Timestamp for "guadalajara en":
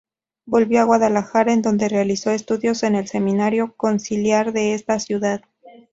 0.85-1.61